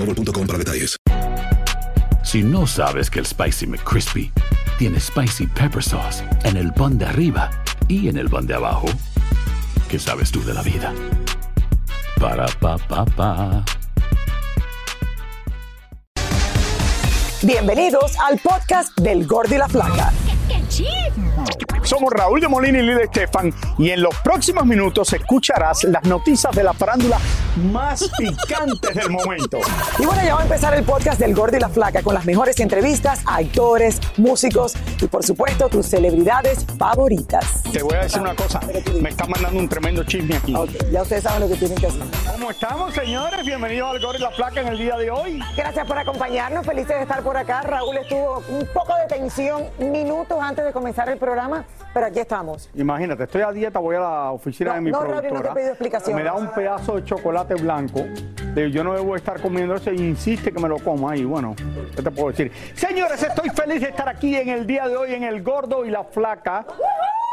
[0.00, 0.96] boostmobile.com para detalles.
[2.22, 4.32] Si no sabes que el Spicy McCrispy
[4.78, 7.50] tiene Spicy Pepper Sauce en el pan de arriba
[7.88, 8.86] y en el pan de abajo,
[9.88, 10.92] ¿qué sabes tú de la vida?
[12.20, 13.64] Para, pa, pa, pa.
[17.42, 20.12] Bienvenidos al podcast del Gordo y la Flaca.
[21.82, 26.54] Somos Raúl de Molina y Lidia Estefan y en los próximos minutos escucharás las noticias
[26.54, 27.18] de la farándula
[27.56, 29.58] más picantes del momento.
[29.98, 32.24] Y bueno, ya va a empezar el podcast del Gordo y la Flaca con las
[32.24, 37.62] mejores entrevistas a actores, músicos y por supuesto tus celebridades favoritas.
[37.72, 38.60] Te voy a decir una cosa,
[39.00, 40.54] me está mandando un tremendo chisme aquí.
[40.54, 42.02] Ok, ya ustedes saben lo que tienen que hacer.
[42.32, 43.44] ¿Cómo estamos, señores?
[43.44, 45.40] Bienvenidos al Gordo y la Flaca en el día de hoy.
[45.56, 47.62] Gracias por acompañarnos, felices de estar por acá.
[47.62, 52.68] Raúl estuvo un poco de tensión minutos antes de comenzar el programa, pero aquí estamos.
[52.74, 55.26] Imagínate, estoy a dieta, voy a la oficina No, de mi no, Raúl, no te
[55.26, 55.54] he productora.
[55.54, 56.16] pedido explicaciones.
[56.16, 58.06] Me da un pedazo de chocolate blanco.
[58.54, 61.24] Digo, yo no debo estar comiendo eso y insiste que me lo coma ahí.
[61.24, 61.54] Bueno,
[61.94, 62.52] ¿qué te puedo decir?
[62.74, 65.90] Señores, estoy feliz de estar aquí en el día de hoy en El Gordo y
[65.90, 66.66] la Flaca.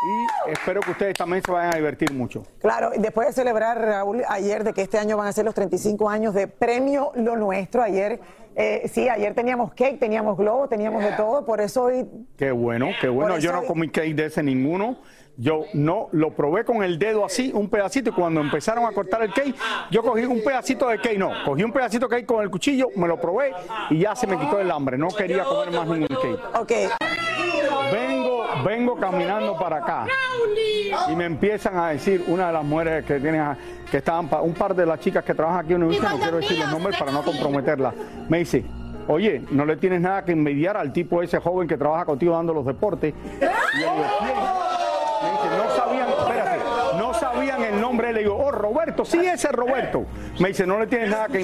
[0.05, 2.43] Y espero que ustedes también se vayan a divertir mucho.
[2.59, 5.55] Claro, y después de celebrar, Raúl, ayer de que este año van a ser los
[5.55, 8.19] 35 años de Premio Lo Nuestro, ayer,
[8.55, 12.07] eh, sí, ayer teníamos cake, teníamos globo, teníamos de todo, por eso hoy
[12.37, 13.39] Qué bueno, qué bueno.
[13.39, 14.97] Yo no comí cake de ese ninguno.
[15.39, 19.21] Yo no lo probé con el dedo así, un pedacito, y cuando empezaron a cortar
[19.21, 19.55] el cake,
[19.91, 22.87] yo cogí un pedacito de cake, no, cogí un pedacito de cake con el cuchillo,
[22.95, 23.53] me lo probé
[23.91, 24.97] y ya se me quitó el hambre.
[24.97, 26.39] No quería comer más ningún cake.
[26.59, 26.71] Ok,
[27.91, 30.07] Vengo, vengo caminando para acá
[31.09, 33.55] y me empiezan a decir una de las mujeres que tienen,
[33.89, 36.57] que estaban, un par de las chicas que trabajan aquí en Univision, no quiero decir
[36.57, 37.93] los nombres para no comprometerlas,
[38.27, 38.65] me dice,
[39.07, 42.53] oye, no le tienes nada que envidiar al tipo ese joven que trabaja contigo dando
[42.53, 43.13] los deportes.
[43.13, 44.67] Y yo digo, "¿Quién?".
[45.23, 46.59] Me dice, no sabían, espérate,
[46.97, 48.13] no sabían el nombre.
[48.13, 50.05] Le digo, oh, Roberto, sí, ese es Roberto.
[50.39, 51.41] Me dice, no le tienes nada que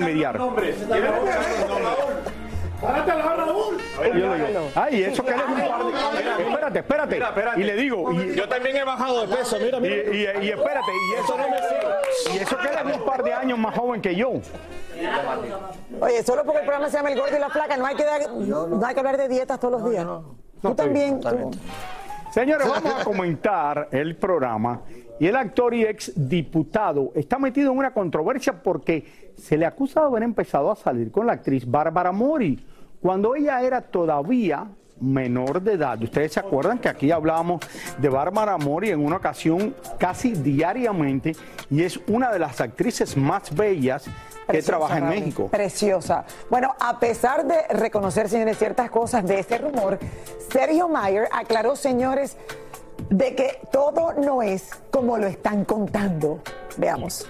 [4.13, 6.79] yo le digo, ay, eso que él es un par de...
[6.79, 7.61] Espérate, espérate.
[7.61, 9.95] Y le digo, y, Yo también he bajado de peso, mira, y, mira.
[10.41, 11.57] y- y espérate, y eso no me
[12.35, 14.31] Y eso que él es un par de años más joven que yo.
[16.01, 18.03] oye, solo porque el programa se llama El Gordo y la Flaca, no hay que,
[18.03, 20.05] dar- no hay que hablar de dietas todos los días.
[20.61, 21.19] Tú también.
[21.19, 21.51] bien, tú-
[22.31, 24.81] Señores, vamos a comentar el programa.
[25.19, 30.01] Y el actor y ex diputado está metido en una controversia porque se le acusa
[30.01, 32.65] de haber empezado a salir con la actriz Bárbara Mori
[33.01, 34.67] cuando ella era todavía
[34.99, 36.01] menor de edad.
[36.01, 37.61] Ustedes se acuerdan que aquí hablábamos
[37.97, 41.35] de Bárbara Mori en una ocasión casi diariamente
[41.69, 44.11] y es una de las actrices más bellas que
[44.53, 45.47] Preciosa, trabaja en México.
[45.47, 46.25] Preciosa.
[46.49, 49.99] Bueno, a pesar de reconocer, señores, ciertas cosas de ese rumor,
[50.51, 52.37] Sergio Mayer aclaró, señores,
[53.09, 56.39] de que todo no es como lo están contando.
[56.77, 57.27] Veamos.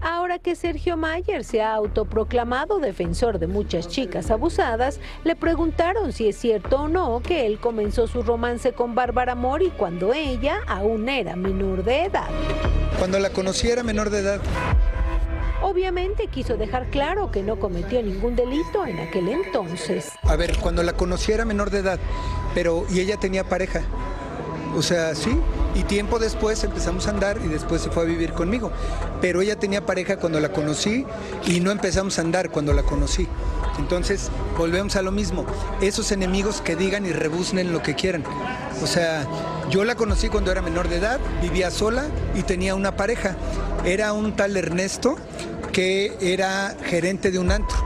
[0.00, 6.28] Ahora que Sergio Mayer se ha autoproclamado defensor de muchas chicas abusadas, le preguntaron si
[6.28, 11.08] es cierto o no que él comenzó su romance con Bárbara Mori cuando ella aún
[11.08, 12.28] era menor de edad.
[12.98, 14.40] Cuando la conocí era menor de edad.
[15.62, 20.10] Obviamente quiso dejar claro que no cometió ningún delito en aquel entonces.
[20.22, 22.00] A ver, cuando la conocí era menor de edad,
[22.54, 23.82] pero y ella tenía pareja.
[24.76, 25.38] O sea, sí,
[25.74, 28.70] y tiempo después empezamos a andar y después se fue a vivir conmigo.
[29.20, 31.06] Pero ella tenía pareja cuando la conocí
[31.46, 33.26] y no empezamos a andar cuando la conocí.
[33.78, 35.46] Entonces, volvemos a lo mismo.
[35.80, 38.24] Esos enemigos que digan y rebuznen lo que quieran.
[38.82, 39.26] O sea,
[39.70, 43.36] yo la conocí cuando era menor de edad, vivía sola y tenía una pareja.
[43.84, 45.16] Era un tal Ernesto
[45.72, 47.76] que era gerente de un antro.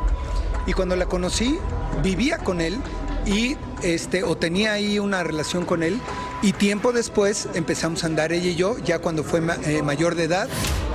[0.66, 1.58] Y cuando la conocí,
[2.02, 2.76] vivía con él
[3.24, 6.00] y este o tenía ahí una relación con él
[6.42, 10.24] y tiempo después empezamos a andar ella y yo ya cuando fue eh, mayor de
[10.24, 10.48] edad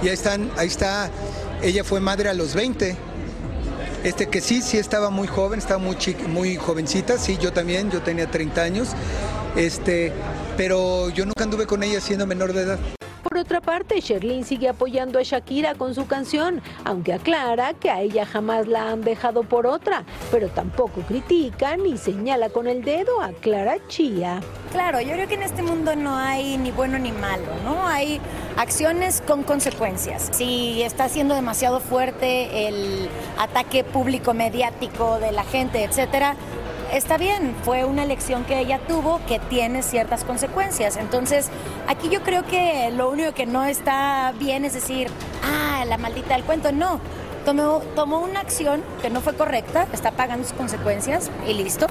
[0.03, 1.09] Y ahí están, ahí está,
[1.61, 2.95] ella fue madre a los 20.
[4.03, 5.95] Este que sí, sí estaba muy joven, estaba muy
[6.27, 8.89] muy jovencita, sí, yo también, yo tenía 30 años.
[9.55, 10.11] Este,
[10.57, 12.79] pero yo nunca anduve con ella siendo menor de edad.
[13.31, 18.01] Por otra parte, Sherlyn sigue apoyando a Shakira con su canción, aunque aclara que a
[18.01, 23.22] ella jamás la han dejado por otra, pero tampoco critica ni señala con el dedo
[23.22, 24.42] a Clara Chía.
[24.74, 27.88] Claro, yo creo que en este mundo no hay ni bueno ni malo, ¿no?
[27.88, 28.19] Hay
[28.57, 30.27] acciones con consecuencias.
[30.34, 33.07] Si está siendo demasiado fuerte el
[33.38, 36.36] ataque público mediático de la gente, etcétera,
[36.91, 40.97] está bien, fue una elección que ella tuvo que tiene ciertas consecuencias.
[40.97, 41.49] Entonces,
[41.88, 45.07] aquí yo creo que lo único que no está bien es decir,
[45.43, 46.71] ah, la maldita del cuento.
[46.71, 46.99] No,
[47.45, 51.88] tomó, tomó una acción que no fue correcta, está pagando sus consecuencias y listo.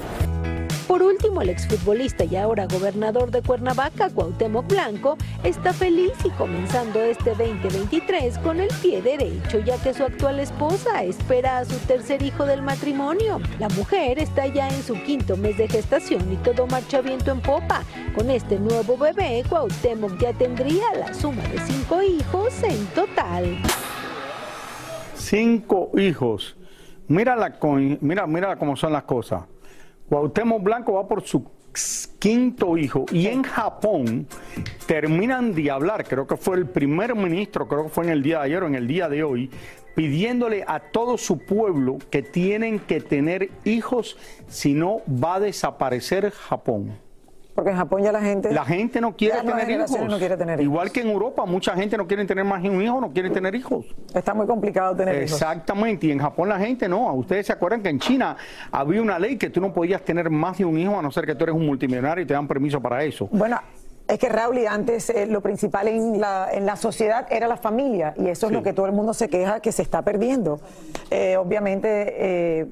[0.91, 6.99] Por último, el exfutbolista y ahora gobernador de Cuernavaca, Cuauhtémoc Blanco, está feliz y comenzando
[6.99, 12.21] este 2023 con el pie derecho, ya que su actual esposa espera a su tercer
[12.21, 13.39] hijo del matrimonio.
[13.57, 17.39] La mujer está ya en su quinto mes de gestación y todo marcha viento en
[17.39, 17.83] popa.
[18.13, 23.45] Con este nuevo bebé, Cuauhtémoc ya tendría la suma de cinco hijos en total.
[25.15, 26.57] Cinco hijos.
[27.07, 27.57] Mira, la,
[28.01, 29.43] mira, mira cómo son las cosas.
[30.11, 31.49] Cuauhtémoc Blanco va por su
[32.19, 34.27] quinto hijo y en Japón
[34.85, 38.39] terminan de hablar, creo que fue el primer ministro, creo que fue en el día
[38.39, 39.49] de ayer o en el día de hoy,
[39.95, 44.17] pidiéndole a todo su pueblo que tienen que tener hijos,
[44.49, 46.91] si no va a desaparecer Japón.
[47.61, 48.51] Porque en Japón ya la gente...
[48.51, 49.91] La gente no quiere, tener hijos.
[49.91, 52.81] no quiere tener Igual que en Europa, mucha gente no quiere tener más de un
[52.81, 53.85] hijo, no quiere tener hijos.
[54.15, 55.33] Está muy complicado tener hijos.
[55.33, 57.13] Exactamente, y en Japón la gente no.
[57.13, 58.35] Ustedes se acuerdan que en China
[58.71, 61.27] había una ley que tú no podías tener más de un hijo a no ser
[61.27, 63.29] que tú eres un multimillonario y te dan permiso para eso.
[63.31, 63.59] Bueno,
[64.07, 67.57] es que Raúl, y antes eh, lo principal en la, en la sociedad era la
[67.57, 70.59] familia, y eso es lo que todo el mundo se queja que se está perdiendo.
[71.11, 72.65] Eh, obviamente, eh,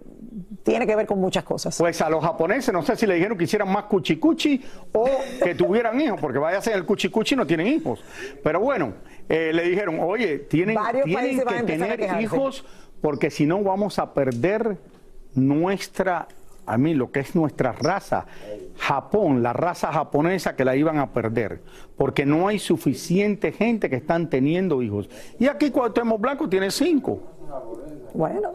[0.63, 1.77] tiene que ver con muchas cosas.
[1.77, 4.61] Pues a los japoneses no sé si le dijeron que hicieran más cuchicuchi
[4.93, 5.09] o
[5.43, 8.03] que tuvieran hijos, porque vaya a ser el cuchicuchi no tienen hijos.
[8.43, 8.93] Pero bueno,
[9.27, 12.65] eh, le dijeron, oye, tienen, tienen que tener hijos
[13.01, 14.77] porque si no vamos a perder
[15.35, 16.27] nuestra,
[16.65, 18.25] a mí lo que es nuestra raza.
[18.77, 21.61] Japón, la raza japonesa que la iban a perder,
[21.97, 25.09] porque no hay suficiente gente que están teniendo hijos.
[25.39, 27.38] Y aquí Cuauhtémoc Blanco tiene cinco.
[28.13, 28.53] Bueno,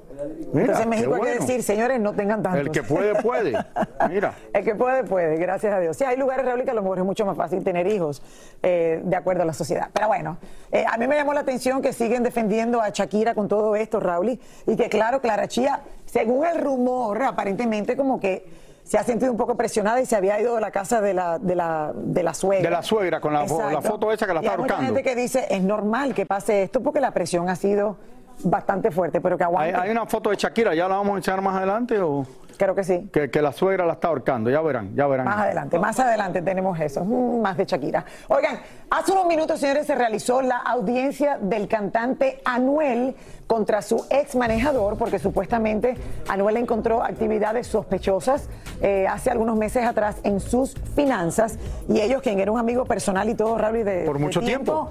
[0.52, 2.60] entonces en México hay que decir, señores, no tengan tantos.
[2.60, 3.52] El que puede, puede.
[4.08, 4.34] Mira.
[4.52, 5.96] El que puede, puede, gracias a Dios.
[5.96, 8.22] Sí, hay lugares, Raúl, que a lo mejor es mucho más fácil tener hijos
[8.62, 9.88] eh, de acuerdo a la sociedad.
[9.92, 10.38] Pero bueno,
[10.72, 14.00] eh, a mí me llamó la atención que siguen defendiendo a Shakira con todo esto,
[14.00, 18.44] Raúl, y que claro, Clara Chía, según el rumor, aparentemente como que
[18.84, 21.38] se ha sentido un poco presionada y se había ido de la casa de la,
[21.38, 22.68] de la, de la suegra.
[22.68, 24.80] De la suegra, con la, foto esa que la está ahorcando.
[24.80, 27.96] Hay gente que dice, es normal que pase esto porque la presión ha sido
[28.42, 29.78] bastante fuerte, pero que aguante.
[29.78, 32.26] ¿Hay, una foto de Shakira, ¿ya la vamos a echar más adelante o...?
[32.56, 33.10] Creo que sí.
[33.12, 35.26] Que, la suegra la está ahorcando, ya verán, ya verán.
[35.26, 38.04] Más adelante, más adelante tenemos eso, mm, más de Shakira.
[38.28, 38.60] Oigan,
[38.90, 43.16] hace unos minutos, señores, se realizó la audiencia del cantante Anuel
[43.48, 45.96] contra su ex manejador, porque supuestamente
[46.28, 48.48] Anuel encontró actividades sospechosas
[48.80, 51.58] eh, hace algunos meses atrás en sus finanzas,
[51.88, 54.04] y ellos, quien era un amigo personal y todo, Raúl, de...
[54.04, 54.90] Por mucho tiempo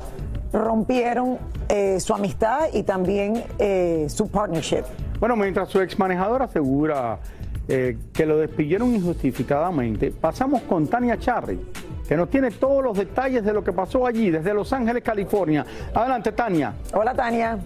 [0.54, 4.84] rompieron eh, su amistad y también eh, su partnership.
[5.20, 7.20] Bueno, mientras su ex manejador asegura
[7.68, 11.60] eh, que lo despidieron injustificadamente, pasamos con Tania Charry,
[12.08, 15.66] que nos tiene todos los detalles de lo que pasó allí, desde Los Ángeles, California.
[15.94, 16.74] Adelante, Tania.
[16.94, 17.58] Hola, Tania.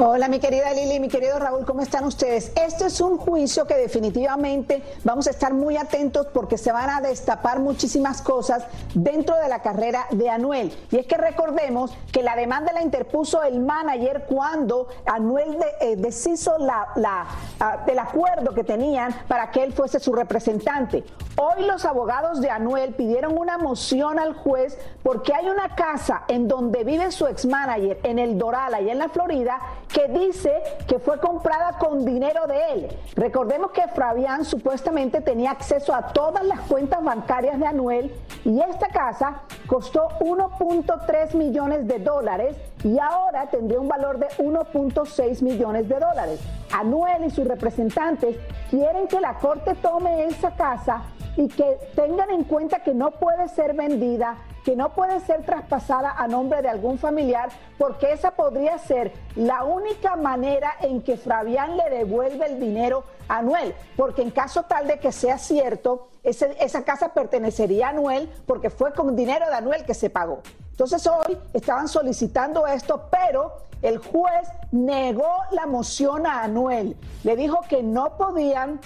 [0.00, 2.52] Hola mi querida Lili, mi querido Raúl, ¿cómo están ustedes?
[2.54, 7.00] Este es un juicio que definitivamente vamos a estar muy atentos porque se van a
[7.00, 8.62] destapar muchísimas cosas
[8.94, 10.72] dentro de la carrera de Anuel.
[10.92, 16.56] Y es que recordemos que la demanda la interpuso el manager cuando Anuel eh, deshizo
[16.58, 17.26] la, la,
[17.58, 21.02] ah, acuerdo que tenían para que él fuese su representante.
[21.36, 26.48] Hoy los abogados de Anuel pidieron una moción al juez porque hay una casa en
[26.48, 29.60] donde vive su ex manager en el Doral, allá en la Florida,
[29.92, 32.88] que dice que fue comprada con dinero de él.
[33.16, 38.14] Recordemos que Fabián supuestamente tenía acceso a todas las cuentas bancarias de Anuel
[38.44, 45.42] y esta casa costó 1.3 millones de dólares y ahora tendría un valor de 1.6
[45.42, 46.40] millones de dólares.
[46.72, 48.36] Anuel y sus representantes
[48.70, 51.02] quieren que la corte tome esa casa
[51.36, 56.12] y que tengan en cuenta que no puede ser vendida que no puede ser traspasada
[56.12, 57.48] a nombre de algún familiar
[57.78, 63.38] porque esa podría ser la única manera en que Fabián le devuelve el dinero a
[63.38, 68.70] Anuel, porque en caso tal de que sea cierto, esa casa pertenecería a Anuel porque
[68.70, 70.40] fue con dinero de Anuel que se pagó.
[70.70, 76.96] Entonces hoy estaban solicitando esto, pero el juez negó la moción a Anuel.
[77.24, 78.80] Le dijo que no podían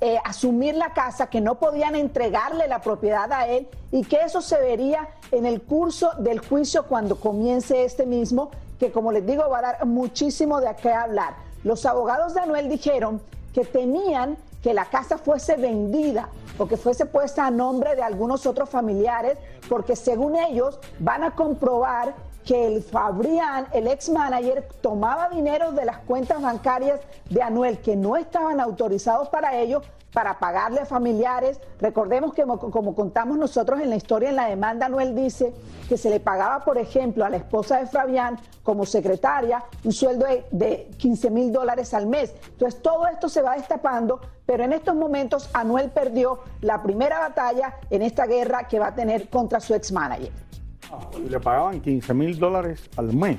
[0.00, 4.40] eh, asumir la casa, que no podían entregarle la propiedad a él y que eso
[4.40, 9.48] se vería en el curso del juicio cuando comience este mismo, que como les digo
[9.50, 11.34] va a dar muchísimo de qué hablar.
[11.64, 13.20] Los abogados de Anuel dijeron
[13.52, 16.28] que tenían que la casa fuese vendida
[16.58, 19.38] o que fuese puesta a nombre de algunos otros familiares,
[19.68, 22.14] porque según ellos van a comprobar
[22.48, 27.94] que el Fabrián, el ex manager, tomaba dinero de las cuentas bancarias de Anuel que
[27.94, 29.82] no estaban autorizados para ello
[30.14, 31.60] para pagarle a familiares.
[31.78, 35.52] Recordemos que como, contamos nosotros en la historia, en la demanda, Anuel dice
[35.90, 40.24] que se le pagaba, por ejemplo, a la esposa de Fabián como secretaria un sueldo
[40.24, 42.34] de, de 15 mil dólares al mes.
[42.52, 47.74] Entonces todo esto se va destapando, pero en estos momentos Anuel perdió la primera batalla
[47.90, 50.47] en esta guerra que va a tener contra su ex manager
[51.28, 53.38] le pagaban 15 mil dólares al mes.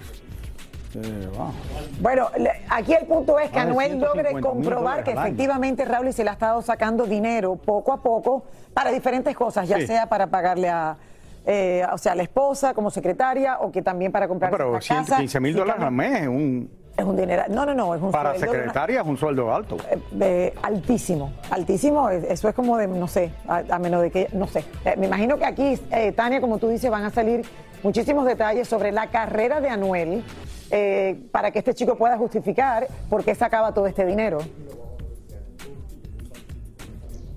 [2.01, 2.29] Bueno,
[2.69, 6.61] aquí el punto es que Anuel logre comprobar que efectivamente Raúl se le ha estado
[6.61, 10.97] sacando dinero poco a poco para diferentes cosas, ya sea para pagarle a,
[11.45, 14.79] eh, o sea, a la esposa como secretaria o que también para comprar pero una
[14.79, 15.17] casa.
[15.17, 16.78] 15 mil dólares al mes es un...
[16.99, 17.43] Es un dinero.
[17.47, 19.77] No, no, no, es un Para secretaria es un sueldo alto.
[20.19, 22.09] Eh, altísimo, altísimo.
[22.09, 24.65] Eso es como de, no sé, a, menos de que, no sé.
[24.83, 27.45] Eh, me imagino que aquí, eh, Tania, como tú dices, van a salir
[27.83, 30.23] muchísimos detalles sobre la carrera de Anuel
[31.31, 34.39] para que este chico pueda justificar por qué sacaba todo este dinero.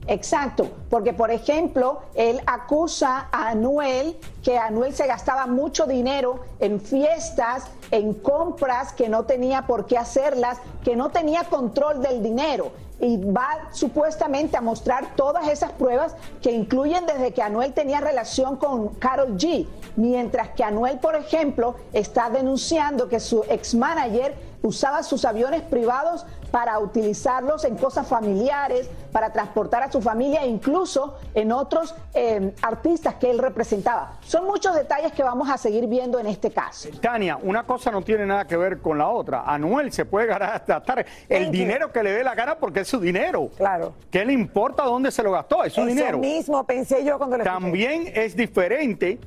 [0.09, 6.81] Exacto, porque por ejemplo, él acusa a Anuel que Anuel se gastaba mucho dinero en
[6.81, 12.73] fiestas, en compras que no tenía por qué hacerlas, que no tenía control del dinero.
[12.99, 18.57] Y va supuestamente a mostrar todas esas pruebas que incluyen desde que Anuel tenía relación
[18.57, 19.67] con Carol G.
[19.97, 26.25] Mientras que Anuel, por ejemplo, está denunciando que su ex manager usaba sus aviones privados
[26.53, 32.55] para utilizarlos en cosas familiares, para transportar a su familia e incluso en otros eh,
[32.61, 34.19] artistas que él representaba.
[34.21, 36.91] Son muchos detalles que vamos a seguir viendo en este caso.
[37.01, 39.43] Tania, una cosa no tiene nada que ver con la otra.
[39.47, 43.49] Anuel se puede gastar el dinero que le dé la gana porque es su dinero.
[43.57, 43.95] Claro.
[44.11, 45.65] ¿Qué le importa dónde se lo gastó?
[45.65, 46.19] Es su dinero.
[46.19, 49.19] mismo pensé yo cuando le También es diferente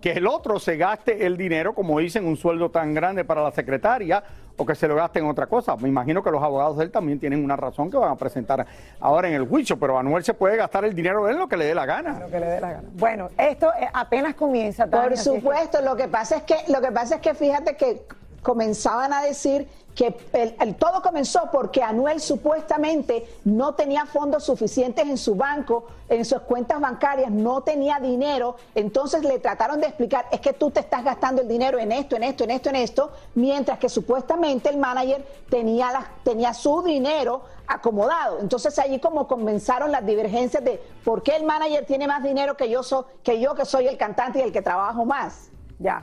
[0.00, 3.50] que el otro se gaste el dinero, como dicen, un sueldo tan grande para la
[3.50, 4.22] secretaria
[4.58, 5.76] o que se lo gaste en otra cosa.
[5.76, 8.66] Me imagino que los abogados de él también tienen una razón que van a presentar
[9.00, 11.56] ahora en el juicio, pero Anuel se puede gastar el dinero de él lo que
[11.56, 12.18] le dé la gana.
[12.18, 12.88] Lo que le dé la gana.
[12.94, 14.86] Bueno, esto eh, apenas comienza.
[14.86, 18.02] Por supuesto, lo que pasa es que lo que pasa es que fíjate que
[18.42, 19.68] comenzaban a decir
[19.98, 26.24] que el, todo comenzó porque Anuel supuestamente no tenía fondos suficientes en su banco, en
[26.24, 30.78] sus cuentas bancarias, no tenía dinero, entonces le trataron de explicar, es que tú te
[30.78, 34.68] estás gastando el dinero en esto, en esto, en esto, en esto, mientras que supuestamente
[34.68, 38.38] el manager tenía, la, tenía su dinero acomodado.
[38.38, 42.70] Entonces allí como comenzaron las divergencias de por qué el manager tiene más dinero que
[42.70, 42.82] yo,
[43.24, 45.50] que yo que soy el cantante y el que trabajo más.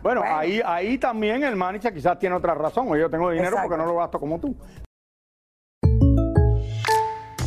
[0.01, 2.87] Bueno, Ahí, ahí también el manager quizás tiene otra razón.
[2.97, 4.55] Yo tengo dinero porque no lo gasto como tú.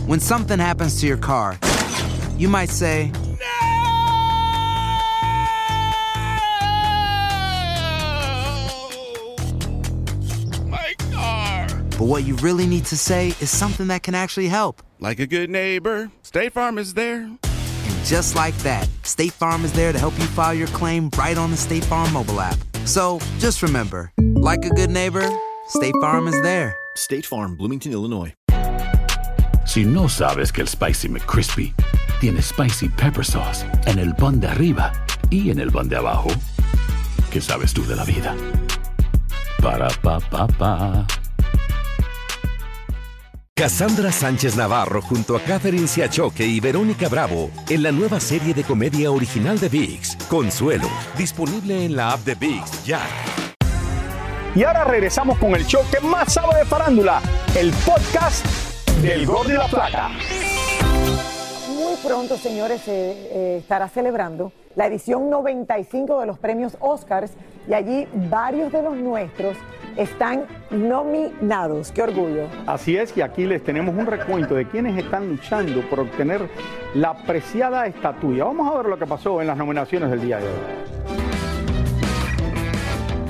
[0.06, 1.58] When something happens to your car,
[2.38, 3.12] you might say,
[10.66, 11.66] My car.
[11.98, 14.82] But what you really need to say is something that can actually help.
[14.98, 17.28] Like a good neighbor, State Farm is there
[18.08, 21.50] just like that, State Farm is there to help you file your claim right on
[21.50, 22.56] the State Farm mobile app.
[22.86, 25.28] So just remember, like a good neighbor,
[25.68, 26.74] State Farm is there.
[26.96, 28.32] State Farm, Bloomington, Illinois.
[29.66, 31.74] Si no sabes que el Spicy McCrispy
[32.20, 34.90] tiene Spicy Pepper Sauce en el pan de arriba
[35.28, 36.30] y en el pan de abajo,
[37.30, 38.34] ¿qué sabes tú de la vida?
[39.60, 41.06] Para, pa, pa, pa.
[43.58, 48.62] Cassandra Sánchez Navarro junto a Catherine Siachoque y Verónica Bravo en la nueva serie de
[48.62, 53.00] comedia original de VIX, Consuelo, disponible en la app de VIX ya.
[54.54, 57.20] Y ahora regresamos con el show que más sabe de farándula,
[57.58, 58.46] el podcast
[59.02, 60.10] del Gol de la Plata.
[61.74, 67.32] Muy pronto, señores, se eh, estará celebrando la edición 95 de los premios Oscars
[67.68, 69.56] y allí varios de los nuestros
[69.98, 71.92] están nominados.
[71.92, 72.48] ¡Qué orgullo!
[72.66, 76.48] Así es, y aquí les tenemos un recuento de quienes están luchando por obtener
[76.94, 78.44] la apreciada estatuilla.
[78.44, 80.88] Vamos a ver lo que pasó en las nominaciones del día de hoy.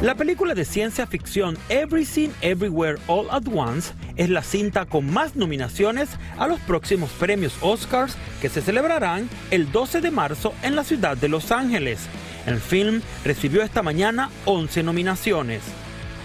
[0.03, 5.35] La película de ciencia ficción Everything Everywhere All at Once es la cinta con más
[5.35, 10.85] nominaciones a los próximos premios Oscars que se celebrarán el 12 de marzo en la
[10.85, 12.07] ciudad de Los Ángeles.
[12.47, 15.63] El film recibió esta mañana 11 nominaciones.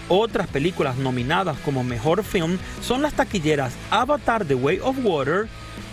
[0.10, 5.48] Otras películas nominadas como mejor film son las taquilleras Avatar The Way of Water,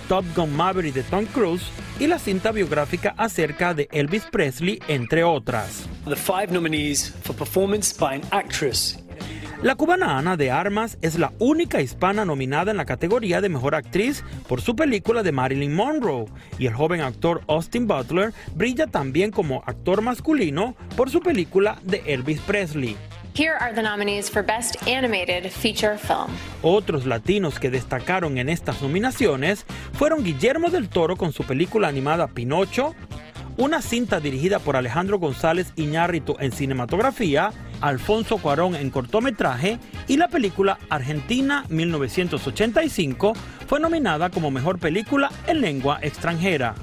[0.09, 1.63] Top Gun Maverick de Tom Cruise
[2.01, 5.87] y la cinta biográfica acerca de Elvis Presley, entre otras.
[6.07, 8.99] The five nominees for performance by an actress.
[9.63, 13.75] La cubana Ana de Armas es la única hispana nominada en la categoría de Mejor
[13.75, 16.25] Actriz por su película de Marilyn Monroe,
[16.59, 22.03] y el joven actor Austin Butler brilla también como actor masculino por su película de
[22.07, 22.97] Elvis Presley.
[23.33, 26.37] Here are the nominees for Best Animated Feature Film.
[26.63, 32.27] Otros latinos que destacaron en estas nominaciones fueron Guillermo del Toro con su película animada
[32.27, 32.95] Pinocho,
[33.57, 40.29] una cinta dirigida por Alejandro González Iñárritu en cinematografía, Alfonso Cuarón en cortometraje y la
[40.29, 43.35] película Argentina 1985
[43.69, 46.75] fue nominada como mejor película en lengua extranjera.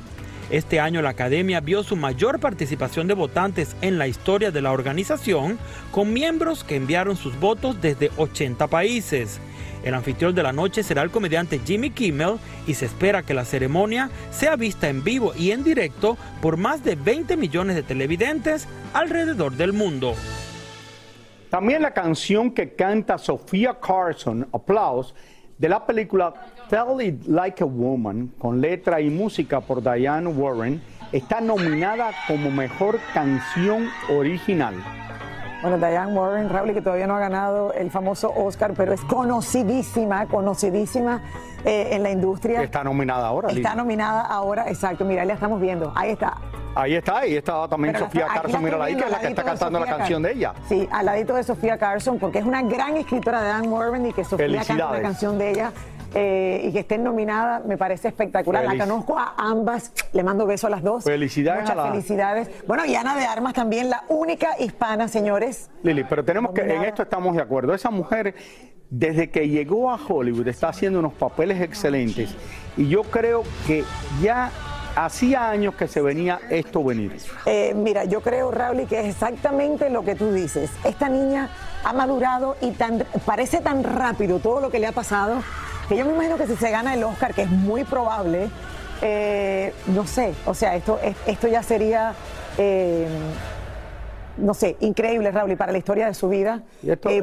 [0.50, 4.72] Este año la Academia vio su mayor participación de votantes en la historia de la
[4.72, 5.60] organización,
[5.92, 9.42] con miembros que enviaron sus votos desde 80 países.
[9.84, 13.44] El anfitrión de la noche será el comediante Jimmy Kimmel y se espera que la
[13.44, 18.70] ceremonia sea vista en vivo y en directo por más de 20 millones de televidentes
[18.94, 20.16] alrededor del mundo.
[21.50, 25.14] También la canción que canta Sofía Carson, Applause,
[25.58, 26.34] de la película
[26.70, 32.52] Tell It Like a Woman, con letra y música por Diane Warren, está nominada como
[32.52, 34.76] mejor canción original.
[35.62, 40.28] Bueno, Diane Warren, Raúl, que todavía no ha ganado el famoso Oscar, pero es conocidísima,
[40.28, 41.24] conocidísima
[41.66, 42.62] eh, en la industria.
[42.62, 43.50] Está nominada ahora.
[43.50, 45.04] Está nominada ahora, exacto.
[45.04, 45.92] Mira, ahí la estamos viendo.
[45.96, 46.38] Ahí está.
[46.76, 49.20] Ahí está, ahí estaba también Pero la- Sofía la Carson, mira ahí, que es la
[49.20, 50.54] que está cantando la canción de ella.
[50.70, 54.14] Sí, al ladito de Sofía Carson, porque es una gran escritora de Dan Warren y
[54.14, 55.72] que Sofía canta una canción de ella.
[56.14, 58.64] eh, y que estén nominadas me parece espectacular.
[58.64, 61.04] Feliz- La conozco a ambas, le mando besos a las dos.
[61.04, 62.50] Felicidades Muchas a la- felicidades.
[62.66, 65.70] Bueno, y Ana de Armas también, la única hispana, señores.
[65.84, 67.74] Lili, pero tenemos que, en esto estamos de acuerdo.
[67.74, 68.36] Esa mujer,
[68.90, 72.34] desde que llegó a Hollywood, está haciendo unos papeles excelentes.
[72.78, 73.84] Y yo creo que
[74.22, 74.50] ya
[75.06, 77.16] hacía años que se venía esto venir.
[77.46, 80.72] Eh, mira, yo creo, Raúl, que es exactamente lo que tú dices.
[80.84, 81.50] Esta niña
[81.84, 85.42] ha madurado y tan, parece tan rápido todo lo que le ha pasado
[85.88, 88.50] que yo me imagino que si se gana el Oscar, que es muy probable,
[89.02, 92.14] eh, no sé, o sea, esto, es- esto ya sería,
[92.58, 93.08] eh,
[94.38, 96.64] no sé, increíble, Raúl, para la historia de su vida,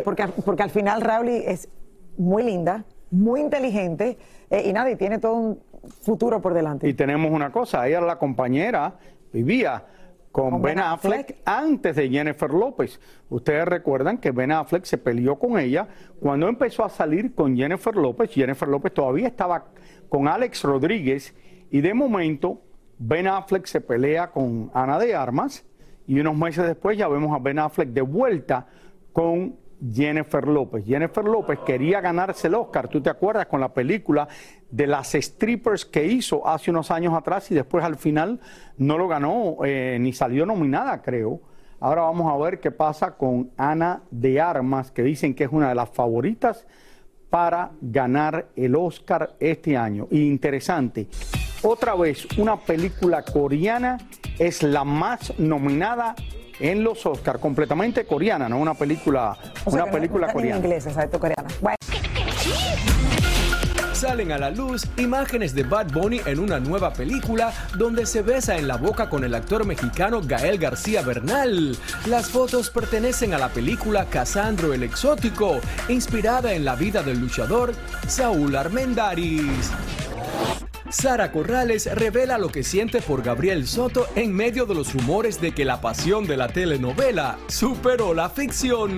[0.02, 1.68] porque, porque al final Raúl es
[2.16, 4.16] muy linda, muy inteligente
[4.58, 5.60] eh, y nada, y tiene todo un
[6.02, 6.88] futuro por delante.
[6.88, 8.94] Y tenemos una cosa, ella era la compañera,
[9.32, 9.84] vivía
[10.30, 13.00] con, Con Ben Ben Affleck, antes de Jennifer López.
[13.30, 15.86] Ustedes recuerdan que Ben Affleck se peleó con ella
[16.20, 18.30] cuando empezó a salir con Jennifer López.
[18.32, 19.66] Jennifer López todavía estaba
[20.08, 21.34] con Alex Rodríguez
[21.70, 22.62] y de momento
[22.98, 25.64] Ben Affleck se pelea con Ana de Armas
[26.06, 28.66] y unos meses después ya vemos a Ben Affleck de vuelta
[29.12, 29.56] con
[29.92, 30.84] Jennifer López.
[30.84, 33.46] Jennifer López quería ganarse el Oscar, ¿tú te acuerdas?
[33.46, 34.28] Con la película
[34.70, 38.40] de las strippers que hizo hace unos años atrás y después al final
[38.78, 41.40] no lo ganó eh, ni salió nominada, creo.
[41.80, 45.68] Ahora vamos a ver qué pasa con Ana de Armas, que dicen que es una
[45.68, 46.66] de las favoritas
[47.28, 50.06] para ganar el Oscar este año.
[50.10, 51.08] Interesante,
[51.62, 53.98] otra vez una película coreana
[54.38, 56.14] es la más nominada
[56.60, 60.34] en los Oscars, completamente coreana, no una película, O sea una no- película no en
[60.34, 60.56] coreana.
[60.60, 61.44] inglés, exacto, coreana.
[61.60, 61.76] Bueno.
[63.92, 68.56] Salen a la luz imágenes de Bad Bunny en una nueva película donde se besa
[68.58, 71.74] en la boca con el actor mexicano Gael García Bernal.
[72.06, 77.72] Las fotos pertenecen a la película Casandro el Exótico, inspirada en la vida del luchador
[78.06, 79.70] Saúl Armendaris.
[80.94, 85.50] Sara Corrales revela lo que siente por Gabriel Soto en medio de los rumores de
[85.50, 88.96] que la pasión de la telenovela superó la ficción.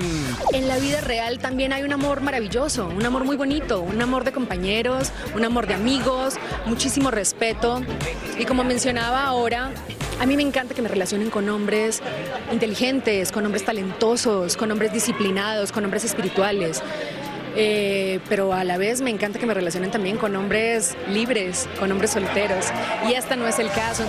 [0.52, 4.24] En la vida real también hay un amor maravilloso, un amor muy bonito, un amor
[4.24, 6.34] de compañeros, un amor de amigos,
[6.66, 7.80] muchísimo respeto.
[8.38, 9.72] Y como mencionaba ahora,
[10.20, 12.02] a mí me encanta que me relacionen con hombres
[12.52, 16.82] inteligentes, con hombres talentosos, con hombres disciplinados, con hombres espirituales.
[17.56, 21.90] Eh, pero a la vez me encanta que me relacionen también con hombres libres, con
[21.90, 22.66] hombres solteros.
[23.08, 24.06] Y este no es el caso.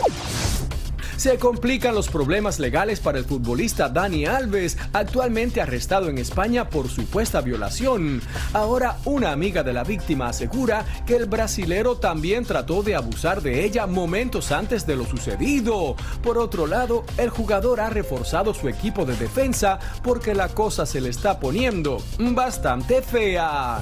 [1.18, 6.90] Se complican los problemas legales para el futbolista Dani Alves, actualmente arrestado en España por
[6.90, 8.22] supuesta violación.
[8.54, 13.66] Ahora una amiga de la víctima asegura que el brasilero también trató de abusar de
[13.66, 15.96] ella momentos antes de lo sucedido.
[16.22, 21.02] Por otro lado, el jugador ha reforzado su equipo de defensa porque la cosa se
[21.02, 23.80] le está poniendo bastante fea.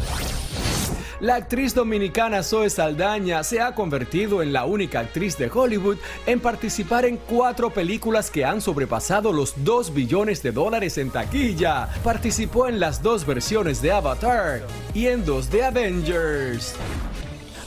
[1.22, 6.42] La actriz dominicana Zoe Saldaña se ha convertido en la única actriz de Hollywood en
[6.42, 11.88] participar en cuatro películas que han sobrepasado los 2 billones de dólares en taquilla.
[12.04, 16.76] Participó en las dos versiones de Avatar y en dos de Avengers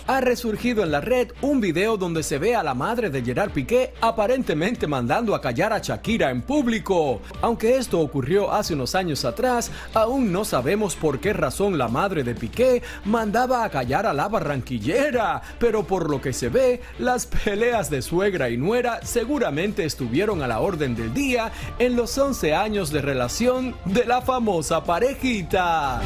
[0.09, 3.51] ha resurgido en la red un video donde se ve a la madre de Gerard
[3.51, 7.21] Piqué aparentemente mandando a callar a Shakira en público.
[7.43, 12.25] Aunque esto ocurrió hace unos años atrás, aún no sabemos por qué razón la madre
[12.25, 17.27] de Piqué mandaba a callar a la barranquillera, pero por lo que se ve, las
[17.27, 22.55] peleas de suegra y nuera seguramente estuvieron a la orden del día en los 11
[22.55, 26.01] años de relación de la famosa parejita.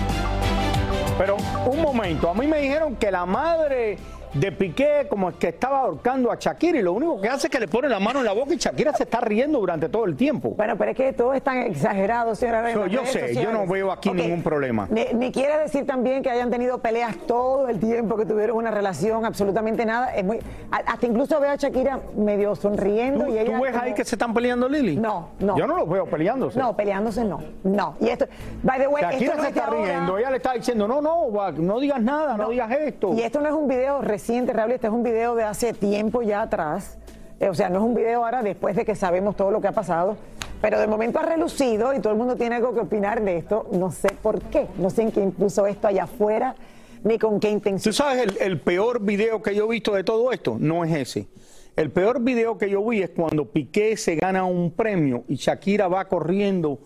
[1.19, 1.37] Pero
[1.67, 3.99] un momento, a mí me dijeron que la madre
[4.35, 7.51] de Piqué como es que estaba ahorcando a Shakira y lo único que hace es
[7.51, 10.05] que le pone la mano en la boca y Shakira se está riendo durante todo
[10.05, 10.51] el tiempo.
[10.57, 12.73] Bueno, pero es que todo es tan exagerado, señora.
[12.73, 14.89] Yo, yo sé, yo no veo aquí ningún problema.
[14.91, 18.71] Ni, ni, quiere decir también que hayan tenido peleas todo el tiempo, que tuvieron una
[18.71, 20.15] relación, absolutamente nada.
[20.15, 20.39] Es muy,
[20.71, 23.27] hasta incluso veo a Shakira medio sonriendo.
[23.27, 23.85] ¿Tú, y ella ¿tú ves como...
[23.85, 24.97] ahí que se están peleando, Lili?
[24.97, 25.57] No, no.
[25.59, 26.59] Yo no los veo peleándose.
[26.59, 27.43] No, peleándose no.
[27.65, 27.97] No.
[28.01, 28.27] Y esto,
[28.63, 29.83] by the way, Shakira esto no se está ahora.
[29.83, 33.13] riendo, ella le está diciendo, no, no, no digas nada, no, digas esto.
[33.15, 36.23] Y esto no es un video reciente, Raúl, este es un video de hace tiempo
[36.23, 36.97] ya atrás.
[37.41, 39.67] Eh, o sea, no es un video ahora después de que sabemos todo lo que
[39.67, 40.17] ha pasado.
[40.61, 43.69] Pero de momento ha relucido y todo el mundo tiene algo que opinar de esto.
[43.73, 44.69] No sé por qué.
[44.79, 46.55] No sé en quién puso esto allá afuera
[47.03, 47.93] ni con qué intención.
[47.93, 50.57] ¿Tú sabes el, el peor video que yo he visto de todo esto?
[50.57, 51.27] No es ese.
[51.75, 55.89] El peor video que yo vi es cuando Piqué se gana un premio y Shakira
[55.89, 56.79] va corriendo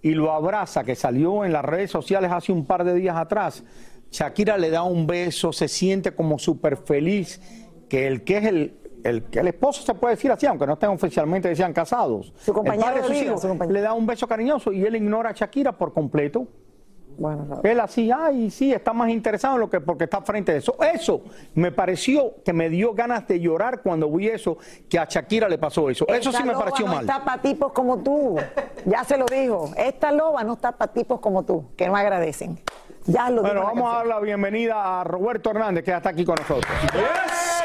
[0.00, 3.64] y lo abraza, que salió en las redes sociales hace un par de días atrás.
[4.14, 7.40] Shakira le da un beso, se siente como súper feliz,
[7.88, 10.74] que el que es el, el, que el esposo se puede decir así, aunque no
[10.74, 12.32] estén oficialmente decían casados.
[12.36, 13.74] Su compañero el padre de sus vida, hijos su compañero.
[13.74, 16.46] le da un beso cariñoso y él ignora a Shakira por completo.
[17.18, 17.60] Bueno.
[17.64, 20.76] Él así, ay, sí, está más interesado en lo que porque está frente a eso.
[20.80, 21.22] Eso
[21.54, 25.58] me pareció que me dio ganas de llorar cuando vi eso, que a Shakira le
[25.58, 26.06] pasó eso.
[26.06, 27.00] Eso sí me pareció no mal.
[27.04, 28.36] está para tipos como tú.
[28.84, 29.72] Ya se lo dijo.
[29.76, 32.60] Esta loba no está para tipos como tú, que no agradecen.
[33.06, 36.24] Ya lo Bueno, vamos a dar la bienvenida a Roberto Hernández, que ya está aquí
[36.24, 36.72] con nosotros.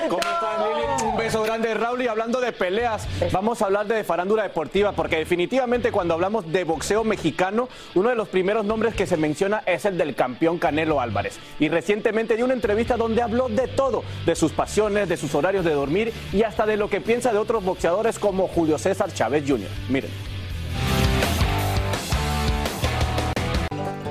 [0.10, 1.12] ¿Cómo están, Lili?
[1.12, 2.02] Un beso grande, Raúl.
[2.02, 6.66] Y hablando de peleas, vamos a hablar de farándula deportiva, porque definitivamente cuando hablamos de
[6.66, 11.00] boxeo mexicano, uno de los primeros nombres que se menciona es el del campeón Canelo
[11.00, 11.40] Álvarez.
[11.60, 15.64] Y recientemente dio una entrevista donde habló de todo, de sus pasiones, de sus horarios
[15.64, 19.46] de dormir y hasta de lo que piensa de otros boxeadores como Julio César Chávez
[19.48, 19.70] Jr.
[19.90, 20.39] Miren.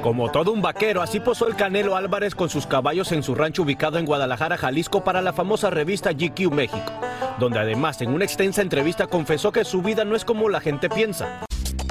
[0.09, 3.61] Como todo un vaquero, así posó el Canelo Álvarez con sus caballos en su rancho
[3.61, 6.91] ubicado en Guadalajara, Jalisco, para la famosa revista GQ México,
[7.39, 10.89] donde además en una extensa entrevista confesó que su vida no es como la gente
[10.89, 11.45] piensa.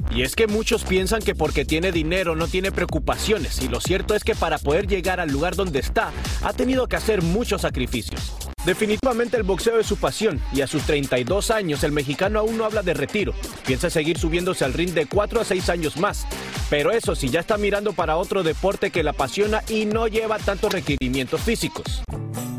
[0.09, 4.15] Y es que muchos piensan que porque tiene dinero no tiene preocupaciones, y lo cierto
[4.15, 6.09] es que para poder llegar al lugar donde está,
[6.43, 8.49] ha tenido que hacer muchos sacrificios.
[8.67, 12.65] Definitivamente el boxeo es su pasión y a sus 32 años el mexicano aún no
[12.65, 13.33] habla de retiro.
[13.65, 16.27] Piensa seguir subiéndose al ring de 4 a 6 años más.
[16.69, 20.37] Pero eso sí, ya está mirando para otro deporte que le apasiona y no lleva
[20.37, 22.03] tantos requerimientos físicos.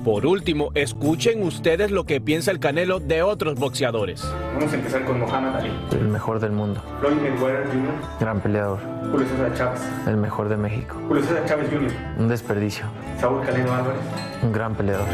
[0.02, 4.24] Por último, escuchen ustedes lo que piensa el Canelo de otros boxeadores.
[4.54, 5.72] Vamos a empezar con Mohamed Ali.
[5.92, 6.82] El mejor del mundo.
[7.00, 8.18] Floyd Mayweather Jr.
[8.18, 8.80] Gran peleador.
[9.10, 9.80] Julio César Chávez.
[10.06, 10.96] El mejor de México.
[11.06, 11.92] Julio César Chávez Jr.
[12.16, 12.86] Un desperdicio.
[13.20, 14.00] Saúl Canelo Álvarez.
[14.42, 15.06] Un gran peleador.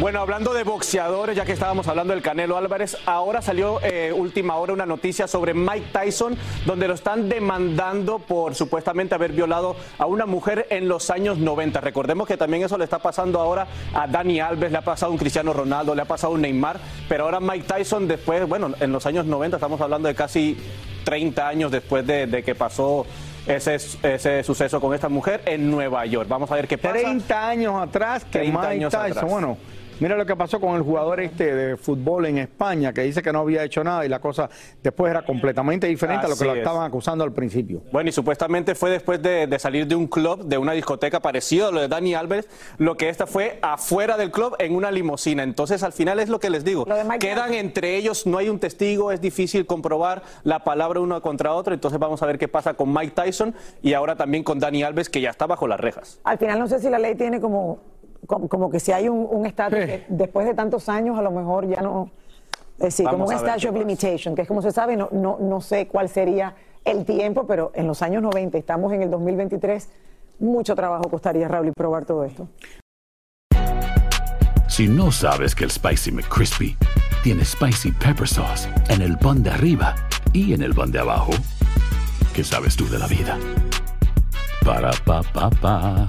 [0.00, 4.56] Bueno, hablando de boxeadores, ya que estábamos hablando del Canelo Álvarez, ahora salió eh, última
[4.56, 10.06] hora una noticia sobre Mike Tyson, donde lo están demandando por supuestamente haber violado a
[10.06, 11.82] una mujer en los años 90.
[11.82, 15.12] Recordemos que también eso le está pasando ahora a Dani Alves, le ha pasado a
[15.12, 18.72] un Cristiano Ronaldo, le ha pasado a un Neymar, pero ahora Mike Tyson después, bueno,
[18.80, 20.56] en los años 90, estamos hablando de casi
[21.04, 23.04] 30 años después de, de que pasó
[23.46, 26.28] ese, ese suceso con esta mujer en Nueva York.
[26.28, 26.94] Vamos a ver qué pasa.
[26.94, 29.30] 30 años atrás que 30 Mike años Tyson, atrás.
[29.30, 29.58] bueno,
[30.00, 33.32] mira lo que pasó con el jugador este de fútbol en España, que dice que
[33.32, 34.48] no había hecho nada y la cosa
[34.82, 36.58] después era completamente diferente a lo que lo es.
[36.58, 37.82] estaban acusando al principio.
[37.92, 41.68] Bueno, y supuestamente fue después de, de salir de un club, de una discoteca parecido
[41.68, 45.42] a lo de Dani Alves, lo que esta fue afuera del club en una limusina.
[45.42, 46.86] Entonces, al final es lo que les digo.
[47.18, 51.74] Quedan entre ellos, no hay un testigo, es difícil comprobar la palabra uno contra otro.
[51.74, 55.08] Entonces, vamos a ver qué pasa con Mike Tyson y ahora también con Dani Alves,
[55.08, 56.20] que ya está bajo las rejas.
[56.24, 57.80] Al final no sé si la ley tiene como,
[58.30, 61.32] como, como que si hay un un estatus que después de tantos años a lo
[61.32, 62.10] mejor ya no,
[62.78, 64.96] Eh, sí, como Vamos un a ver statute of limitation, que es como se sabe,
[64.96, 69.02] no, no, no sé cuál sería el tiempo, pero en los años 90, estamos en
[69.02, 69.88] el 2023,
[70.38, 72.48] mucho trabajo costaría, Raúl, y probar todo esto.
[74.68, 76.74] Si no sabes que el Spicy McCrispy
[77.22, 79.94] tiene Spicy Pepper Sauce en el pan de arriba
[80.32, 81.32] y en el pan de abajo,
[82.34, 83.36] ¿qué sabes tú de la vida?
[84.64, 86.08] Para, pa, pa, pa.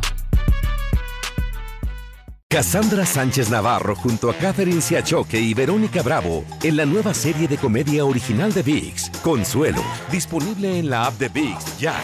[2.51, 7.57] Cassandra Sánchez Navarro junto a Catherine Siachoque y Verónica Bravo en la nueva serie de
[7.57, 11.95] comedia original de VIX, Consuelo, disponible en la app de VIX ya.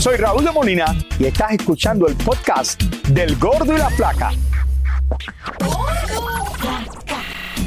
[0.00, 0.86] Soy Raúl de Molina
[1.20, 4.32] y estás escuchando el podcast del Gordo y la Flaca.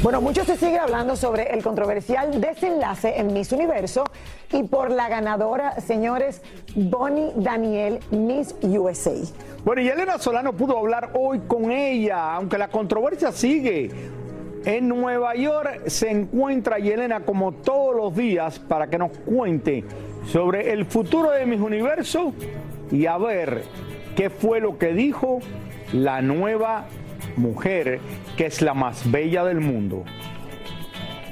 [0.02, 4.02] Bueno, mucho se sigue hablando sobre el controversial desenlace en Miss Universo
[4.50, 6.42] y por la ganadora, señores,
[6.74, 9.12] Bonnie Daniel, Miss USA.
[9.64, 13.92] Bueno, y Elena Solano pudo hablar hoy con ella, aunque la controversia sigue.
[14.64, 19.84] En Nueva York se encuentra Yelena como todos los días para que nos cuente
[20.26, 22.32] sobre el futuro de Miss Universo
[22.90, 23.62] y a ver
[24.16, 25.38] qué fue lo que dijo
[25.92, 26.86] la nueva
[27.36, 28.00] mujer
[28.36, 30.04] que es la más bella del mundo.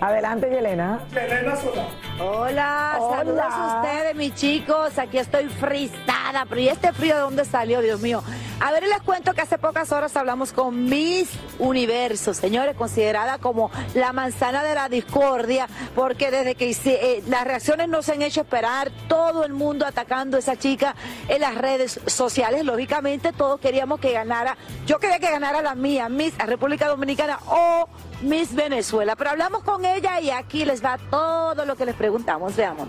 [0.00, 1.00] Adelante, Yelena.
[1.14, 1.88] Elena Solano.
[2.18, 3.16] Hola, Hola.
[3.18, 4.98] saludos a ustedes, mis chicos.
[4.98, 8.22] Aquí estoy fristada, pero ¿y este frío de dónde salió, Dios mío?
[8.60, 13.70] A ver, les cuento que hace pocas horas hablamos con Miss Universo, señores, considerada como
[13.94, 18.22] la manzana de la discordia, porque desde que hice- eh, las reacciones no se han
[18.22, 20.94] hecho esperar, todo el mundo atacando a esa chica
[21.28, 22.64] en las redes sociales.
[22.64, 24.56] Lógicamente, todos queríamos que ganara.
[24.86, 27.88] Yo quería que ganara la mía, Miss República Dominicana o
[28.22, 29.16] Miss Venezuela.
[29.16, 32.56] Pero hablamos con ella y aquí les va todo lo que les preguntamos.
[32.56, 32.88] Veamos.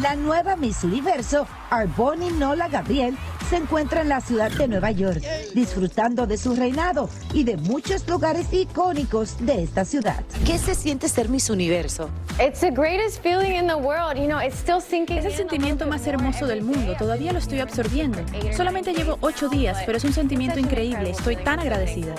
[0.00, 3.16] La nueva Miss Universo, Arboni Nola Gabriel,
[3.48, 5.22] se encuentra en la ciudad de Nueva York,
[5.54, 10.24] disfrutando de su reinado y de muchos lugares icónicos de esta ciudad.
[10.46, 12.08] ¿Qué se siente ser Miss Universo?
[12.40, 14.16] It's the greatest feeling in the world.
[14.16, 15.18] You know, it's still sinking.
[15.18, 18.18] Es el sentimiento más hermoso del mundo, todavía lo estoy absorbiendo.
[18.56, 22.14] Solamente llevo ocho días, pero es un sentimiento increíble, estoy tan agradecida.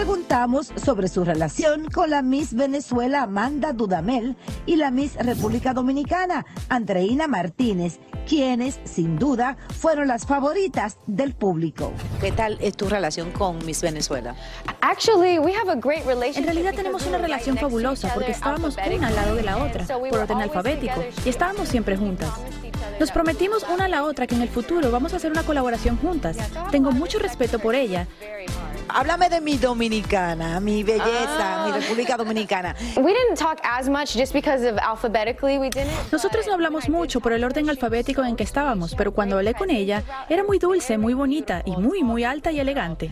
[0.00, 4.34] Preguntamos sobre su relación con la Miss Venezuela Amanda Dudamel
[4.64, 11.92] y la Miss República Dominicana Andreina Martínez, quienes, sin duda, fueron las favoritas del público.
[12.18, 14.34] ¿Qué tal es tu relación con Miss Venezuela?
[14.80, 16.38] Actually, we have a great relationship.
[16.38, 20.18] En realidad tenemos una relación fabulosa porque estábamos una al lado de la otra, por
[20.18, 22.30] orden alfabético, y estábamos siempre juntas.
[22.98, 25.98] Nos prometimos una a la otra que en el futuro vamos a hacer una colaboración
[25.98, 26.38] juntas.
[26.70, 28.06] Tengo mucho respeto por ella.
[28.92, 32.74] Háblame de mi dominicana, mi belleza, mi República Dominicana.
[32.96, 35.92] We didn't talk as much just because of alphabetically we didn't.
[36.10, 39.70] Nosotros no hablamos mucho por el orden alfabético en que estábamos, pero cuando hablé con
[39.70, 43.10] ella, era muy dulce, muy bonita y muy, muy alta y elegante.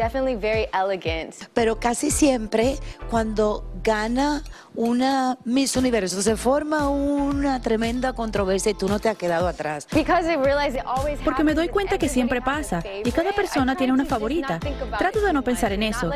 [0.00, 1.34] Definitely very elegant.
[1.52, 2.78] Pero casi siempre
[3.10, 4.42] cuando gana
[4.74, 9.86] una Miss Universo se forma una tremenda controversia y tú no te has quedado atrás.
[9.92, 13.76] Because I realized it always Porque me doy cuenta que siempre pasa y cada persona
[13.76, 14.58] tiene una favorita.
[14.96, 16.10] Trato de no pensar en eso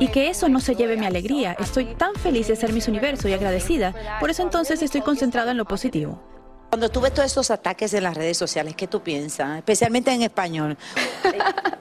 [0.00, 1.58] y que eso no se lleve mi alegría.
[1.58, 3.94] Estoy tan feliz de ser Miss Universo y agradecida.
[4.18, 6.22] Por eso entonces estoy concentrada en lo positivo.
[6.70, 9.58] Cuando tú ves todos estos ataques en las redes sociales, ¿qué tú piensas?
[9.58, 10.78] Especialmente en español.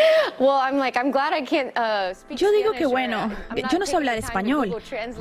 [2.30, 4.76] Yo digo que bueno, I'm not yo no sé hablar español,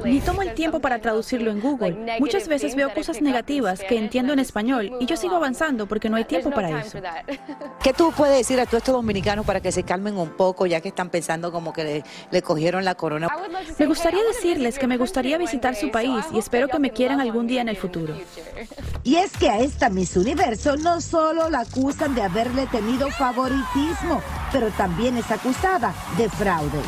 [0.05, 2.17] ni tomo el tiempo para traducirlo en Google.
[2.19, 6.17] Muchas veces veo cosas negativas que entiendo en español y yo sigo avanzando porque no
[6.17, 6.99] hay tiempo para eso.
[7.83, 10.81] ¿Qué tú puedes decir a todos estos dominicanos para que se calmen un poco ya
[10.81, 13.27] que están pensando como que le, le cogieron la corona?
[13.77, 17.47] Me gustaría decirles que me gustaría visitar su país y espero que me quieran algún
[17.47, 18.15] día en el futuro.
[19.03, 24.21] Y es que a esta Miss Universo no solo la acusan de haberle tenido favoritismo,
[24.51, 26.79] pero también es acusada de fraude.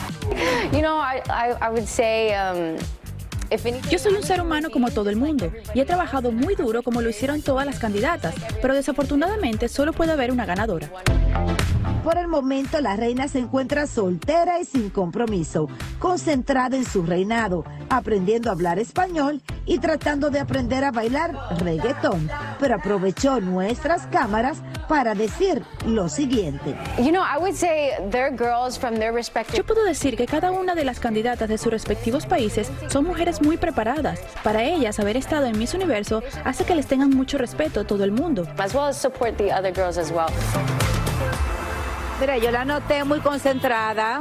[0.72, 2.78] You know, I, I, I would say, um,
[3.90, 7.02] Yo soy un ser humano como todo el mundo y he trabajado muy duro como
[7.02, 10.90] lo hicieron todas las candidatas, pero desafortunadamente solo puede haber una ganadora.
[12.02, 15.68] Por el momento, la reina se encuentra soltera y sin compromiso,
[16.00, 22.30] concentrada en su reinado, aprendiendo a hablar español y tratando de aprender a bailar reggaetón.
[22.60, 26.76] Pero aprovechó nuestras cámaras para decir lo siguiente.
[26.98, 29.58] you know, I would say they're girls from their respective.
[29.58, 33.42] Yo puedo decir que cada una de las candidatas de sus respectivos países son mujeres
[33.42, 34.20] muy preparadas.
[34.44, 38.04] Para ellas, haber estado en Miss Universo hace que les tengan mucho respeto a todo
[38.04, 38.48] el mundo.
[38.58, 40.28] As well as support the other girls as well.
[42.20, 44.20] Mira, yo la noté muy concentrada,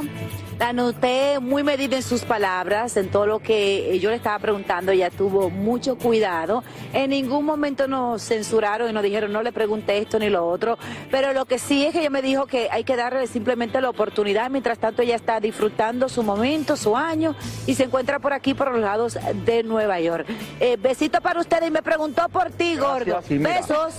[0.61, 4.91] La noté muy medida en sus palabras, en todo lo que yo le estaba preguntando.
[4.91, 6.63] Ella tuvo mucho cuidado.
[6.93, 10.77] En ningún momento nos censuraron y nos dijeron no le pregunté esto ni lo otro.
[11.09, 13.89] Pero lo que sí es que ella me dijo que hay que darle simplemente la
[13.89, 14.51] oportunidad.
[14.51, 18.71] Mientras tanto, ella está disfrutando su momento, su año y se encuentra por aquí, por
[18.71, 20.27] los lados de Nueva York.
[20.59, 23.19] Eh, besito para ustedes y me preguntó por ti, gordo.
[23.27, 23.61] y mira.
[23.61, 23.95] Besos.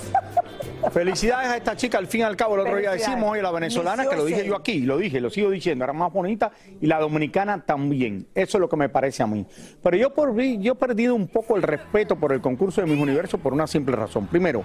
[0.90, 3.50] Felicidades a esta chica, al fin y al cabo, el otro día decimos, oye, la
[3.50, 6.86] venezolana, que lo dije yo aquí, lo dije, lo sigo diciendo, era más bonita, y
[6.86, 8.26] la dominicana también.
[8.34, 9.46] Eso es lo que me parece a mí.
[9.82, 13.00] Pero yo, por, yo he perdido un poco el respeto por el concurso de mis
[13.00, 14.26] universos por una simple razón.
[14.26, 14.64] Primero,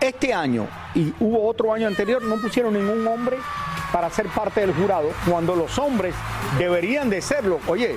[0.00, 3.36] este año, y hubo otro año anterior, no pusieron ningún hombre
[3.92, 6.14] para ser parte del jurado, cuando los hombres
[6.58, 7.60] deberían de serlo.
[7.68, 7.96] Oye,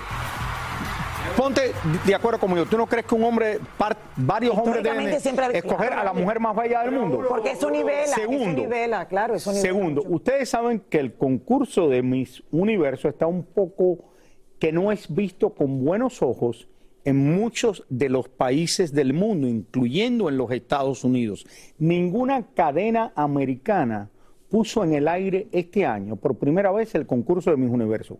[1.38, 1.74] Ponte
[2.06, 2.66] de acuerdo conmigo.
[2.66, 6.40] ¿Tú no crees que un hombre, par- varios hombres deben siempre escoger a la mujer
[6.40, 7.24] más bella del mundo?
[7.28, 9.68] Porque eso nivela, eso Segundo, nivela, claro, eso nivela.
[9.68, 13.98] Segundo, ustedes saben que el concurso de Miss Universo está un poco
[14.60, 16.70] que no es visto con buenos ojos
[17.04, 21.46] en muchos de los países del mundo, incluyendo en los Estados Unidos.
[21.78, 24.10] Ninguna cadena americana
[24.50, 28.18] puso en el aire este año por primera vez el concurso de Miss Universo.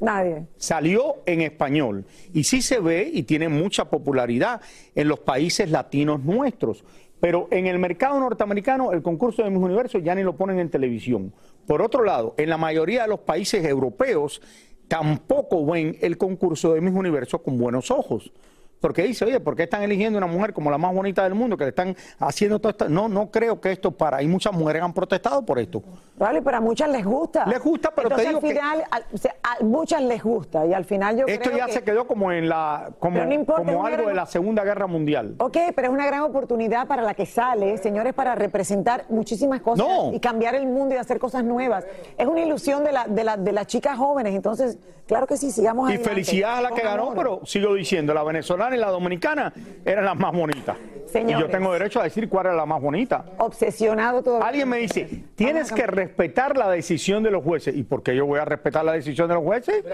[0.00, 0.46] Nadie.
[0.56, 4.60] Salió en español y sí se ve y tiene mucha popularidad
[4.94, 6.84] en los países latinos nuestros.
[7.20, 10.70] Pero en el mercado norteamericano el concurso de Miss Universo ya ni lo ponen en
[10.70, 11.32] televisión.
[11.66, 14.42] Por otro lado, en la mayoría de los países europeos
[14.86, 18.32] tampoco ven el concurso de Miss Universo con buenos ojos.
[18.80, 21.56] Porque dice, oye, ¿por qué están eligiendo una mujer como la más bonita del mundo
[21.56, 22.88] que le están haciendo todo esto?
[22.88, 24.22] No, no creo que esto para.
[24.22, 25.82] Y muchas mujeres han protestado por esto.
[26.16, 27.46] Vale, pero a muchas les gusta.
[27.46, 30.22] Les gusta, pero te Entonces, digo al que- final, al- o sea, a muchas les
[30.22, 33.24] gusta y al final yo Esto creo ya que- se quedó como en la como,
[33.24, 35.34] no importa, como algo de la Segunda Guerra Mundial.
[35.38, 39.86] Ok, pero es una gran oportunidad para la que sale, señores, para representar muchísimas cosas
[39.86, 40.12] No.
[40.12, 41.86] y cambiar el mundo y hacer cosas nuevas.
[42.18, 45.50] Es una ilusión de, la, de, la- de las chicas jóvenes, entonces, claro que sí,
[45.50, 46.10] sigamos Y adelante.
[46.10, 47.14] felicidades a la que ganó, amor.
[47.16, 49.52] pero sigo diciendo, la venezolana y la dominicana
[49.84, 50.76] eran las más bonitas.
[51.06, 51.46] Y Señores.
[51.46, 53.24] yo tengo derecho a decir cuál era la más bonita.
[53.38, 54.42] Obsesionado todo.
[54.42, 57.74] Alguien me dice, tienes que respetar la decisión de los jueces.
[57.76, 59.84] ¿Y por qué yo voy a respetar la decisión de los jueces?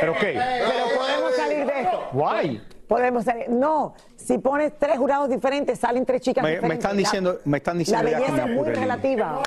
[0.00, 0.32] ¿Pero qué?
[0.38, 2.08] Pero podemos salir de esto.
[2.12, 2.62] Guay.
[2.88, 3.48] Podemos salir.
[3.48, 7.78] No, si pones tres jurados diferentes, salen tres chicas Me, están La- diciendo, me están
[7.78, 9.42] diciendo La belleza es muy relativa.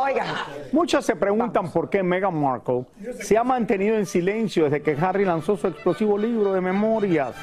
[0.00, 0.26] Oigan,
[0.72, 2.86] Muchos se preguntan por qué Meghan Markle
[3.20, 7.34] se ha mantenido en silencio desde que Harry lanzó su explosivo libro de memorias,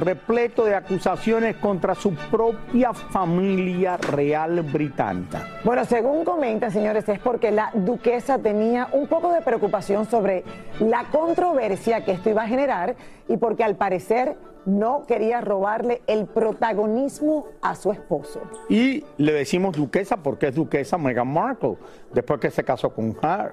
[0.00, 5.46] repleto de acusaciones contra su propia familia real británica.
[5.64, 10.44] Bueno, según comentan, señores, es porque la duquesa tenía un poco de preocupación sobre
[10.80, 12.96] la controversia que esto iba a generar
[13.28, 14.36] y porque al parecer
[14.66, 18.42] no quería robarle el protagonismo a su esposo.
[18.68, 21.76] Y le decimos duquesa porque es duquesa Meghan Markle,
[22.12, 23.52] después que se casó con Harry.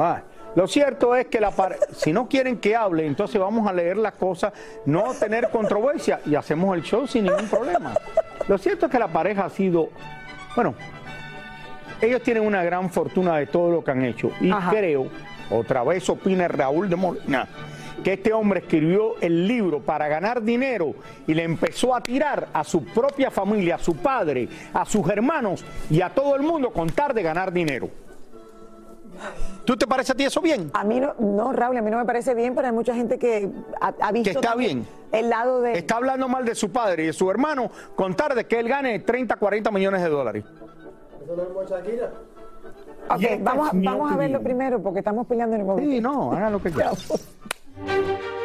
[0.00, 0.22] Ah,
[0.54, 1.52] Lo cierto es que la
[1.92, 4.52] si no quieren que hable, entonces vamos a leer las cosas,
[4.86, 7.94] no tener controversia y hacemos el show sin ningún problema.
[8.46, 9.90] Lo cierto es que la pareja ha sido,
[10.54, 10.74] bueno,
[12.00, 14.70] ellos tienen una gran fortuna de todo lo que han hecho y Ajá.
[14.70, 15.08] creo,
[15.50, 17.48] otra vez opina Raúl de Molina,
[18.04, 20.94] que este hombre escribió el libro para ganar dinero
[21.26, 25.64] y le empezó a tirar a su propia familia, a su padre, a sus hermanos
[25.90, 27.90] y a todo el mundo con tal de ganar dinero.
[29.64, 30.70] ¿Tú te parece a ti eso bien?
[30.74, 33.18] A mí no, no, Raúl, a mí no me parece bien, pero hay mucha gente
[33.18, 33.50] que
[33.80, 34.86] ha, ha visto Que está bien.
[35.12, 35.74] el lado de...
[35.78, 38.68] Está hablando mal de su padre y de su hermano con tal de que él
[38.68, 40.44] gane 30, 40 millones de dólares.
[43.10, 45.66] Ok, Y esta vamos, es mi vamos a verlo primero porque estamos peleando en el
[45.66, 45.90] momento.
[45.90, 46.94] Sí, no, hagan lo que quieran.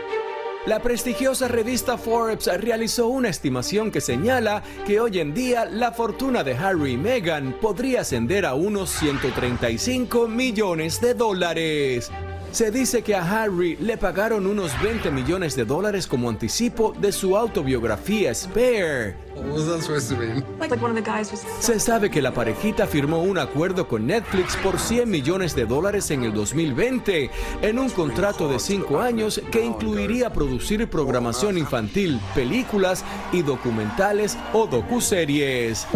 [0.66, 6.42] La prestigiosa revista Forbes realizó una estimación que señala que hoy en día la fortuna
[6.42, 12.10] de Harry y Meghan podría ascender a unos 135 millones de dólares.
[12.54, 17.12] Se dice que a Harry le pagaron unos 20 millones de dólares como anticipo de
[17.12, 19.16] su autobiografía Spare.
[21.60, 26.12] Se sabe que la parejita firmó un acuerdo con Netflix por 100 millones de dólares
[26.12, 27.30] en el 2020,
[27.62, 34.68] en un contrato de 5 años que incluiría producir programación infantil, películas y documentales o
[34.68, 35.88] docuseries.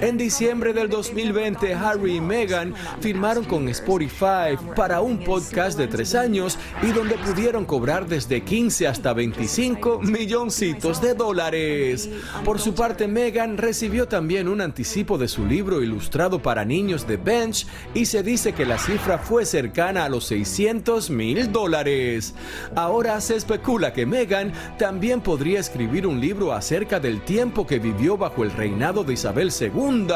[0.00, 6.14] En diciembre del 2020, Harry y Meghan firmaron con Spotify para un podcast de tres
[6.14, 12.01] años y donde pudieron cobrar desde 15 hasta 25 milloncitos de dólares.
[12.44, 17.16] Por su parte, Megan recibió también un anticipo de su libro ilustrado para niños de
[17.16, 22.34] Bench y se dice que la cifra fue cercana a los 600 mil dólares.
[22.74, 28.16] Ahora se especula que Megan también podría escribir un libro acerca del tiempo que vivió
[28.16, 30.06] bajo el reinado de Isabel II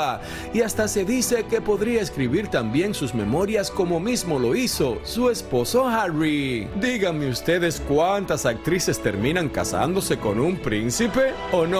[0.55, 5.31] y hasta se dice que podría escribir también sus memorias como mismo lo hizo su
[5.31, 6.69] esposo Harry.
[6.81, 11.76] Díganme ustedes cuántas actrices terminan casándose con un príncipe o no.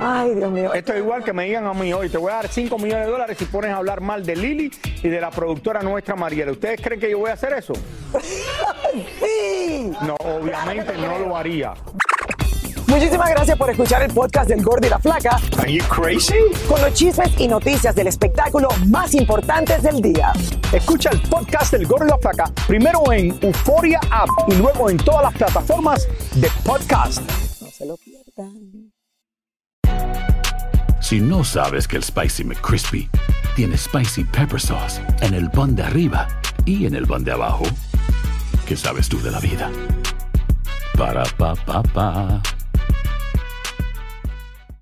[0.00, 0.72] Ay, Dios mío.
[0.72, 3.06] Esto es igual que me digan a mí hoy, te voy a dar 5 millones
[3.06, 4.70] de dólares si pones a hablar mal de Lili
[5.02, 6.52] y de la productora nuestra Mariela.
[6.52, 7.74] ¿Ustedes creen que yo voy a hacer eso?
[9.20, 9.92] sí.
[10.02, 11.74] No, obviamente no lo haría.
[12.96, 15.38] Muchísimas gracias por escuchar el podcast del Gordo y la Flaca.
[15.58, 16.32] Are you crazy?
[16.66, 20.32] Con los chismes y noticias del espectáculo más importantes del día.
[20.72, 24.96] Escucha el podcast del Gordo y la Flaca primero en Euforia App y luego en
[24.96, 27.20] todas las plataformas de podcast.
[27.60, 28.90] No se lo pierdan.
[31.02, 33.10] Si no sabes que el Spicy McCrispy
[33.56, 36.28] tiene Spicy Pepper Sauce en el pan de arriba
[36.64, 37.64] y en el pan de abajo,
[38.66, 39.70] ¿qué sabes tú de la vida?
[40.96, 42.42] Para, pa, pa, pa.